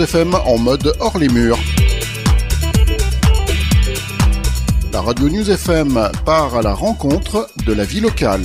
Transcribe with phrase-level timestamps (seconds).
[0.00, 1.58] FM en mode hors les murs.
[4.92, 8.42] La radio News FM part à la rencontre de la vie locale.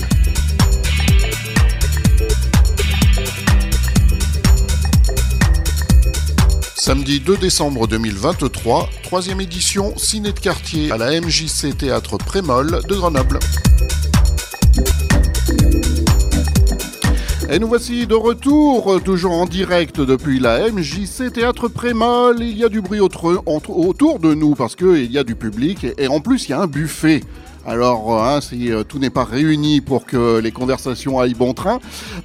[6.75, 12.95] Samedi 2 décembre 2023, troisième édition Ciné de quartier à la MJC Théâtre Prémol de
[12.95, 13.39] Grenoble.
[17.51, 22.35] Et nous voici de retour, toujours en direct depuis la MJC Théâtre Prémol.
[22.41, 26.07] Il y a du bruit autour de nous parce qu'il y a du public et
[26.07, 27.21] en plus il y a un buffet.
[27.69, 31.53] Alors, euh, hein, si euh, tout n'est pas réuni pour que les conversations aillent bon
[31.53, 31.77] train,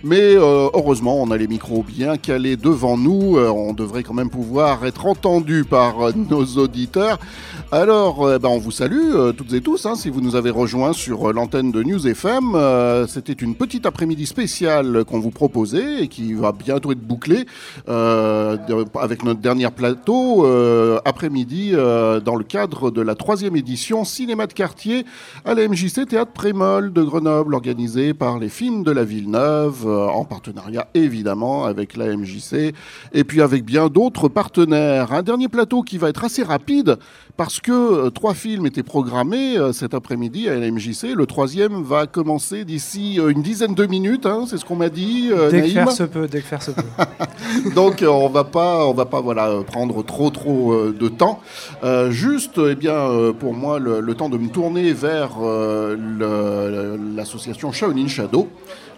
[0.02, 3.36] mais euh, heureusement, on a les micros bien calés devant nous.
[3.36, 5.96] on devrait quand même pouvoir être entendu par
[6.30, 7.18] nos auditeurs.
[7.72, 9.84] Alors, ben, on vous salue toutes et tous.
[9.84, 12.56] Hein, si vous nous avez rejoints sur l'antenne de News FM,
[13.06, 17.44] c'était une petite après-midi spéciale qu'on vous proposait et qui va bientôt être bouclée
[17.86, 20.46] avec notre dernier plateau
[21.04, 25.04] après-midi dans le cadre de la troisième édition Cinéma de quartier
[25.44, 30.06] à la MJC Théâtre Prémol de Grenoble, organisé par les films de la Villeneuve, euh,
[30.06, 32.74] en partenariat évidemment avec la MJC,
[33.12, 35.12] et puis avec bien d'autres partenaires.
[35.12, 36.96] Un dernier plateau qui va être assez rapide,
[37.36, 41.14] parce que euh, trois films étaient programmés euh, cet après-midi à la MJC.
[41.14, 45.30] Le troisième va commencer d'ici une dizaine de minutes, hein, c'est ce qu'on m'a dit.
[45.50, 46.82] dès que faire se peut, dès que faire se peut.
[47.74, 51.40] Donc on va pas, on va pas voilà prendre trop trop de temps.
[52.10, 58.08] juste, eh bien, pour moi, le, le temps de me tourner vers euh, l'association Shaolin
[58.08, 58.48] Shadow.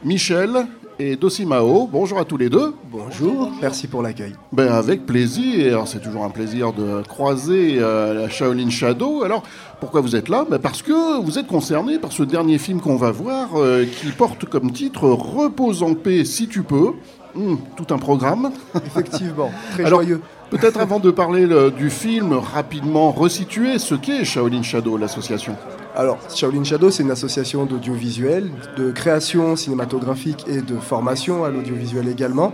[0.05, 0.67] Michel
[0.99, 2.75] et Dosimao, bonjour à tous les deux.
[2.91, 4.35] Bonjour, merci pour l'accueil.
[4.53, 9.23] Ben, avec plaisir, c'est toujours un plaisir de croiser euh, la Shaolin Shadow.
[9.23, 9.43] Alors,
[9.81, 10.47] pourquoi vous êtes là?
[10.49, 14.09] Ben, Parce que vous êtes concerné par ce dernier film qu'on va voir euh, qui
[14.13, 16.93] porte comme titre Repose en paix si tu peux.
[17.35, 18.51] Hum, tout un programme.
[18.87, 20.23] Effectivement, très joyeux.
[20.51, 25.57] Peut-être avant de parler du film, rapidement resituer ce qu'est Shaolin Shadow, l'association.
[25.97, 32.09] Alors, Shaolin Shadow, c'est une association d'audiovisuel, de création cinématographique et de formation à l'audiovisuel
[32.09, 32.53] également.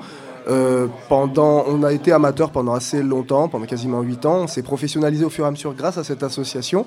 [0.48, 4.42] Euh, pendant, on a été amateur pendant assez longtemps, pendant quasiment 8 ans.
[4.44, 6.86] On s'est professionnalisé au fur et à mesure grâce à cette association.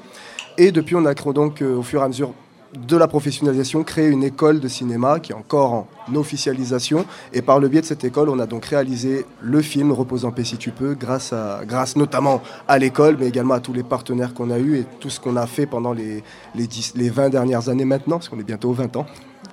[0.57, 2.33] Et depuis, on a donc euh, au fur et à mesure
[2.75, 7.05] de la professionnalisation, créer une école de cinéma qui est encore en officialisation.
[7.33, 10.31] Et par le biais de cette école, on a donc réalisé le film Repose en
[10.31, 13.83] paix si tu peux, grâce, à, grâce notamment à l'école, mais également à tous les
[13.83, 16.23] partenaires qu'on a eus et tout ce qu'on a fait pendant les,
[16.55, 19.05] les, les 20 dernières années maintenant, parce qu'on est bientôt aux 20 ans,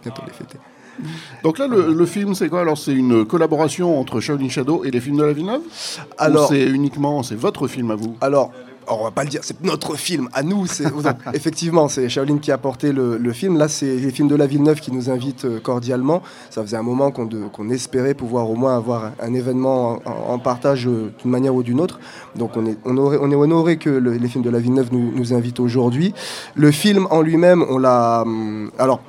[0.03, 0.59] bientôt les fêter.
[1.43, 2.60] Donc là, le, film, c'est quoi?
[2.60, 5.62] Alors, c'est une collaboration entre Shaolin Shadow et les films de la Villeneuve?
[6.19, 8.16] Alors, c'est uniquement, c'est votre film à vous?
[8.21, 8.53] Alors,
[8.88, 10.66] on va pas le dire, c'est notre film à nous.
[11.34, 13.56] effectivement, c'est Shaolin qui a porté le, film.
[13.56, 16.22] Là, c'est les films de la Villeneuve qui nous invitent euh, cordialement.
[16.50, 21.12] Ça faisait un moment qu'on espérait pouvoir au moins avoir un, événement en, partage euh,
[21.21, 21.98] d'une manière ou d'une autre.
[22.37, 25.32] Donc, on est, on, on est honoré que les films de la Villeneuve nous, nous
[25.32, 26.15] invitent aujourd'hui.
[26.54, 28.22] Le film en lui-même, on l'a.
[28.22, 29.00] Hum, alors,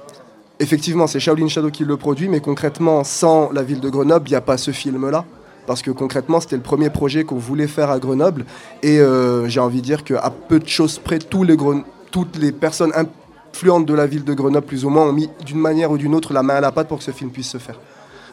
[0.59, 4.31] effectivement, c'est Shaolin Shadow qui le produit, mais concrètement, sans la ville de Grenoble, il
[4.31, 5.25] n'y a pas ce film-là
[5.65, 8.45] parce que concrètement, c'était le premier projet qu'on voulait faire à Grenoble.
[8.81, 13.85] Et euh, j'ai envie de dire qu'à peu de choses près, toutes les personnes influentes
[13.85, 16.33] de la ville de Grenoble, plus ou moins, ont mis d'une manière ou d'une autre
[16.33, 17.79] la main à la pâte pour que ce film puisse se faire.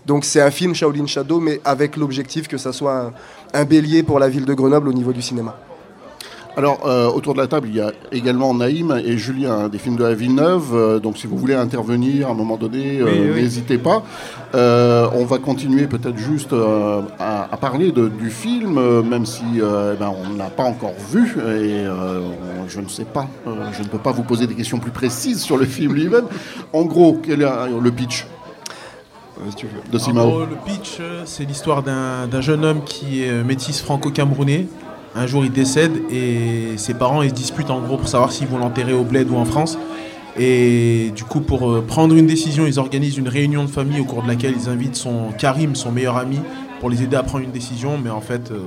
[0.06, 3.12] Donc c'est un film Shaolin Shadow, mais avec l'objectif que ça soit
[3.52, 5.56] un bélier pour la ville de Grenoble au niveau du cinéma.
[6.56, 9.96] Alors, euh, autour de la table, il y a également Naïm et Julien des films
[9.96, 10.74] de la Villeneuve.
[10.74, 14.02] Euh, donc, si vous voulez intervenir à un moment donné, euh, n'hésitez pas.
[14.52, 16.54] on va continuer peut-être juste
[17.18, 21.36] à, parler du film, même si eh ben, on n'a pas encore vu.
[21.38, 21.84] Et
[22.68, 23.28] je ne sais pas,
[23.72, 26.26] je ne peux pas vous poser des questions plus précises sur le film lui-même.
[26.72, 27.48] En gros, quel est
[27.80, 28.26] le pitch
[29.90, 30.40] de Simao.
[30.40, 34.66] le pitch, c'est l'histoire d'un jeune homme qui est métis franco-camerounais
[35.14, 38.46] un jour, il décède et ses parents ils se disputent en gros pour savoir s'ils
[38.46, 39.78] vont l'enterrer au bled ou en France.
[40.38, 44.04] Et du coup, pour euh, prendre une décision, ils organisent une réunion de famille au
[44.04, 46.38] cours de laquelle ils invitent son Karim, son meilleur ami,
[46.78, 47.98] pour les aider à prendre une décision.
[48.02, 48.60] Mais en fait, euh,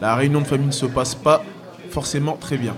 [0.00, 1.42] la réunion de famille ne se passe pas
[1.90, 2.74] forcément très bien.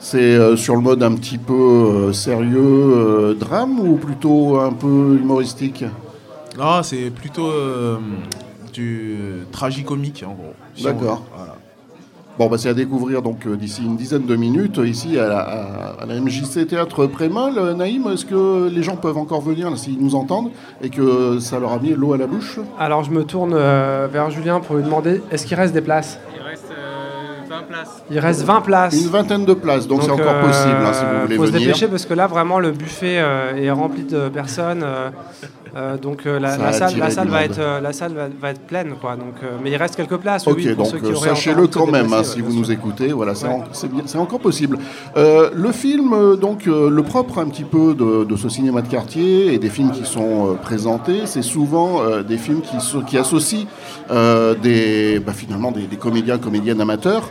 [0.00, 5.84] C'est euh, sur le mode un petit peu sérieux, drame ou plutôt un peu humoristique?
[6.58, 7.52] Non, c'est plutôt
[8.72, 9.16] du
[9.52, 10.54] tragicomique en gros.
[10.82, 11.22] D'accord.
[12.38, 16.20] Bon, bah, c'est à découvrir donc euh, d'ici une dizaine de minutes ici à la,
[16.20, 17.58] MJC Théâtre Prémol.
[17.58, 20.50] Euh, Naïm, est-ce que les gens peuvent encore venir s'ils nous entendent
[20.80, 22.60] et que ça leur a mis l'eau à la bouche?
[22.78, 26.20] Alors je me tourne euh, vers Julien pour lui demander est-ce qu'il reste des places?
[27.70, 28.94] Il reste 20 Il reste 20 places.
[28.94, 31.60] Une vingtaine de places, donc c'est encore possible hein, si vous voulez faut venir.
[31.60, 33.22] se dépêcher parce que là, vraiment, le buffet
[33.56, 34.84] est rempli de personnes.
[35.76, 38.94] Euh, donc euh, la, salle, la salle va être, euh, la salle va, être pleine,
[39.00, 39.16] quoi.
[39.16, 40.46] Donc, mais il reste quelques places.
[40.46, 43.12] Ok, oui, donc sachez-le quand même, hein, si vous nous écoutez.
[43.12, 44.78] Voilà, c'est encore possible.
[45.16, 49.70] le film, donc le propre un petit peu de, ce cinéma de quartier et des
[49.70, 52.76] films qui sont présentés, c'est souvent des films qui,
[53.06, 53.66] qui associent
[54.62, 57.30] des, bah, finalement des, comédiens, comédiennes amateurs.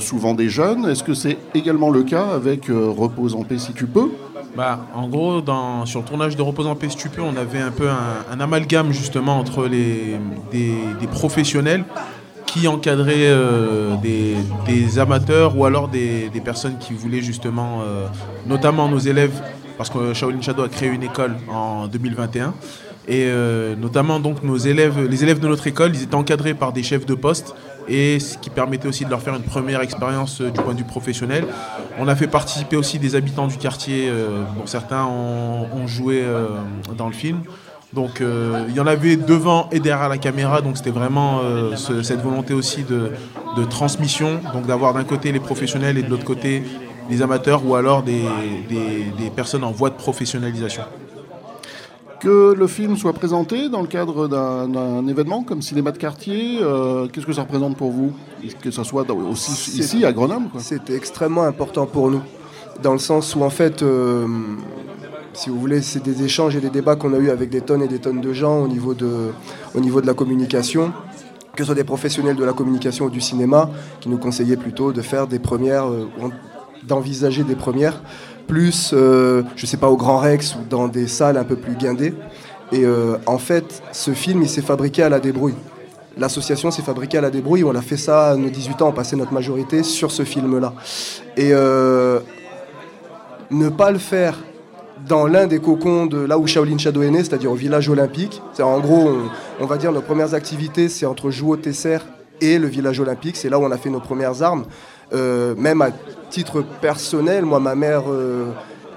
[0.00, 0.86] Souvent des jeunes.
[0.86, 4.10] Est-ce que c'est également le cas avec Repose en paix si tu peux?
[4.56, 7.70] Bah, en gros, dans, sur le tournage de Repose en paix stupide, on avait un
[7.70, 10.16] peu un, amalgame justement entre les,
[10.50, 11.84] des, professionnels
[12.46, 18.06] qui encadraient euh, des, amateurs ou alors des, personnes qui voulaient justement, euh,
[18.46, 19.40] notamment nos élèves,
[19.76, 22.54] parce que Shaolin Shadow a créé une école en 2021.
[23.08, 26.74] Et euh, notamment donc nos élèves, les élèves de notre école, ils étaient encadrés par
[26.74, 27.54] des chefs de poste
[27.88, 30.78] et ce qui permettait aussi de leur faire une première expérience euh, du point de
[30.80, 31.46] vue professionnel.
[31.98, 36.22] On a fait participer aussi des habitants du quartier, euh, dont certains ont, joué
[36.98, 37.40] dans le film.
[37.94, 41.40] Donc il y en avait devant et derrière la caméra, donc c'était vraiment
[41.76, 43.10] cette volonté aussi de,
[43.70, 46.62] transmission, donc d'avoir d'un côté les professionnels et de l'autre côté
[47.08, 50.82] les amateurs ou alors des personnes en voie de professionnalisation
[52.20, 57.06] que le film soit présenté dans le cadre d'un événement comme cinéma de quartier, euh,
[57.08, 58.12] qu'est-ce que ça représente pour vous?
[58.62, 62.22] Que ce soit aussi ici à Grenoble C'était extrêmement important pour nous,
[62.82, 64.26] dans le sens où en fait, euh,
[65.32, 67.82] si vous voulez, c'est des échanges et des débats qu'on a eu avec des tonnes
[67.82, 69.30] et des tonnes de gens au niveau de,
[69.74, 70.92] au niveau de la communication
[71.58, 73.68] que ce soit des professionnels de la communication ou du cinéma,
[73.98, 76.08] qui nous conseillaient plutôt de faire des premières, euh,
[76.84, 78.00] d'envisager des premières
[78.48, 81.76] plus, euh, je sais pas, au Grand Rex ou dans des salles un peu plus
[81.76, 82.14] guindées.
[82.72, 85.54] Et euh, en fait, ce film, il s'est fabriqué à la débrouille.
[86.16, 87.62] L'association s'est fabriquée à la débrouille.
[87.62, 90.74] On a fait ça nos 18 ans, on passait notre majorité sur ce film-là.
[91.36, 92.18] Et euh,
[93.52, 94.36] ne pas le faire
[95.06, 98.42] dans l'un des cocons de là où Shaolin Shadow est né, c'est-à-dire au village olympique.
[98.52, 99.12] C'est en gros,
[99.60, 101.98] on, va dire, nos premières activités, c'est entre Jouot Tesser
[102.40, 103.36] et le village olympique.
[103.36, 104.64] C'est là où on a fait nos premières armes.
[105.12, 105.90] même à
[106.30, 108.46] titre personnel, moi, ma mère, euh,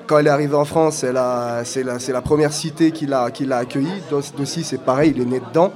[0.08, 4.02] quand elle est arrivée en France, c'est la, la, première cité qui l'a accueillie.
[4.10, 5.72] Dossi, c'est pareil, il est né dedans.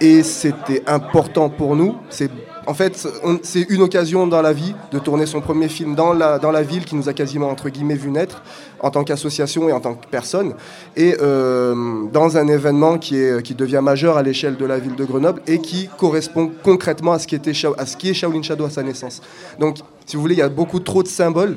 [0.00, 1.96] Et c'était important pour nous.
[2.10, 2.30] C'est
[2.68, 3.08] en fait,
[3.44, 6.62] c'est une occasion dans la vie de tourner son premier film dans la, dans la
[6.62, 8.42] ville qui nous a quasiment, entre guillemets, vu naître
[8.80, 10.52] en tant qu'association et en tant que personne.
[10.94, 14.96] Et euh, dans un événement qui, est, qui devient majeur à l'échelle de la ville
[14.96, 18.42] de Grenoble et qui correspond concrètement à ce qui, était, à ce qui est Shaolin
[18.42, 19.22] Shadow à sa naissance.
[19.58, 21.56] Donc, si vous voulez, il y a beaucoup trop de symboles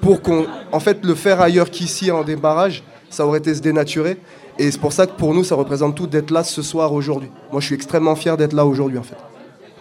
[0.00, 0.46] pour qu'on.
[0.70, 4.16] En fait, le faire ailleurs qu'ici en débarrage, ça aurait été se dénaturer.
[4.58, 7.30] Et c'est pour ça que pour nous, ça représente tout d'être là ce soir, aujourd'hui.
[7.52, 9.16] Moi, je suis extrêmement fier d'être là aujourd'hui, en fait.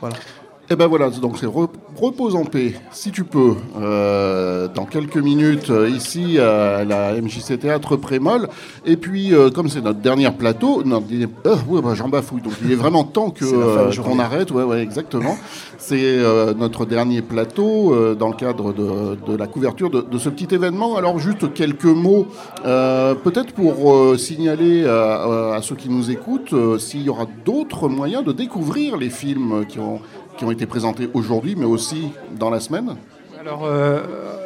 [0.02, 0.18] Voilà.
[0.68, 5.18] Et eh ben voilà, donc c'est repose en paix, si tu peux, euh, dans quelques
[5.18, 8.50] minutes, euh, ici à la MJC Théâtre Prémol.
[8.84, 12.76] Et puis, euh, comme c'est notre dernier plateau, ouais, bah, j'en bafouille, donc il est
[12.76, 13.46] vraiment temps que
[14.02, 15.38] qu'on arrête, ouais, ouais, exactement.
[15.78, 16.18] C'est
[16.58, 20.96] notre dernier plateau dans le cadre de, de la couverture de, de, ce petit événement.
[20.96, 22.26] Alors juste quelques mots,
[22.64, 28.32] peut-être pour signaler à, à, ceux qui nous écoutent s'il y aura d'autres moyens de
[28.32, 30.00] découvrir les films qui ont
[30.38, 32.96] qui ont été présentés aujourd'hui, mais aussi dans la semaine
[33.40, 34.02] Alors, euh,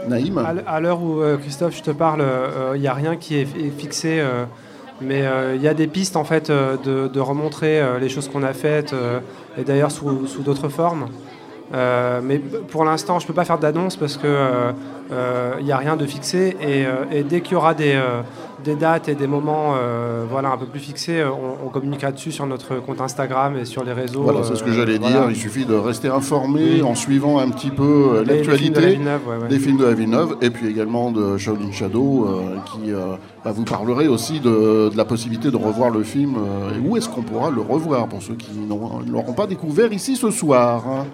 [0.07, 3.36] Naïm À l'heure où, euh, Christophe, je te parle, euh, il n'y a rien qui
[3.36, 3.45] est
[3.77, 4.24] fixé,
[5.02, 5.23] mais
[5.56, 8.94] il y a des pistes, en fait, de, remontrer les choses qu'on a faites,
[9.57, 11.07] et d'ailleurs sous, sous d'autres formes.
[11.71, 14.30] mais pour l'instant, je ne peux pas faire d'annonce parce qu'il
[15.64, 16.57] n'y a rien de fixé.
[16.61, 17.99] Et, et dès qu'il y aura des,
[18.63, 22.31] des dates et des moments euh, voilà, un peu plus fixés, euh, on, communiquera dessus
[22.31, 24.23] sur notre compte Instagram et sur les réseaux.
[24.23, 25.25] Voilà, c'est ce que j'allais euh, dire.
[25.30, 28.99] Il suffit de rester informé en suivant un petit peu l'actualité
[29.49, 32.28] des films de la Villeneuve et puis également de Shaolin Shadow
[32.73, 32.92] qui
[33.44, 36.35] bah, vous parlerait aussi de, la possibilité de revoir le film
[36.75, 40.16] et où est-ce qu'on pourra le revoir pour ceux qui ne l'auront pas découvert ici
[40.16, 41.06] ce soir.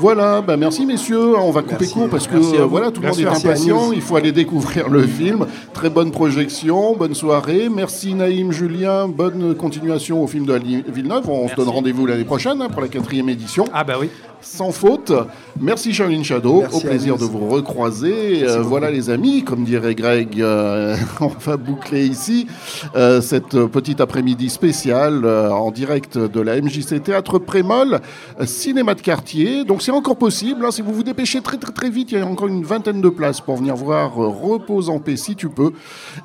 [0.00, 3.26] Voilà, bah merci messieurs, on va couper court parce que voilà, tout le monde est
[3.26, 5.46] impatient, il faut aller découvrir le film.
[5.72, 7.68] Très bonne projection, bonne soirée.
[7.68, 10.54] Merci Naïm, Julien, bonne continuation au film de
[10.86, 11.28] Villeneuve.
[11.28, 13.64] On se donne rendez-vous l'année prochaine hein, pour la quatrième édition.
[13.74, 14.08] Ah bah oui
[14.40, 15.12] sans faute.
[15.60, 18.46] Merci Shaolin Shadow, au plaisir de vous recroiser.
[18.46, 22.46] Euh, voilà les amis, comme dirait Greg, euh, on va boucler ici
[22.94, 28.00] euh, cette petite après-midi spéciale en direct de la MJC Théâtre Prémol,
[28.44, 29.64] cinéma de quartier.
[29.64, 32.20] Donc c'est encore possible, hein, si vous vous dépêchez très très très vite, il y
[32.20, 35.72] a encore une vingtaine de places pour venir voir Repose en paix si tu peux.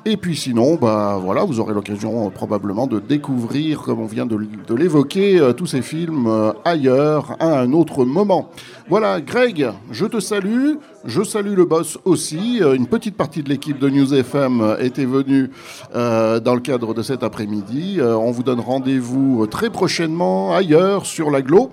[0.04, 4.38] Et puis sinon, bah voilà, vous aurez l'occasion probablement de découvrir, comme on vient de,
[4.66, 8.50] de l'évoquer, tous ces films ailleurs, à un autre moment.
[8.88, 10.74] Voilà, Greg, je te salue.
[11.04, 12.62] Je salue le boss aussi.
[12.62, 15.50] Euh, une petite partie de l'équipe de News FM était venue
[15.94, 17.96] euh, dans le cadre de cet après-midi.
[17.98, 21.70] Euh, on vous donne rendez-vous très prochainement ailleurs sur l'aglo.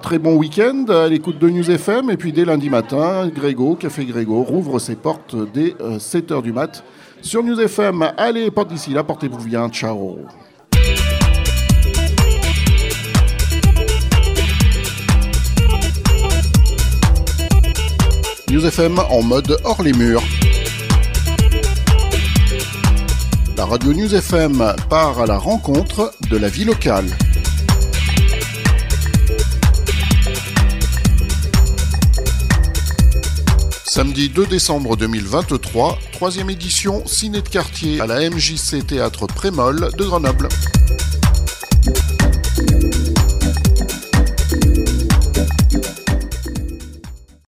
[0.00, 2.10] Très bon week-end à l'écoute de News FM.
[2.10, 6.84] Et puis dès lundi matin, Grégo, Café Grégo, rouvre ses portes dès 7h du mat
[7.20, 8.12] sur News FM.
[8.16, 9.68] Allez, porte d'ici là, portez-vous bien.
[9.70, 10.18] Ciao.
[18.50, 20.22] News FM en mode hors les murs.
[23.58, 27.04] La radio News FM part à la rencontre de la vie locale.
[33.84, 40.04] Samedi 2 décembre 2023, troisième édition Ciné de quartier à la MJC Théâtre Prémol de
[40.04, 40.48] Grenoble.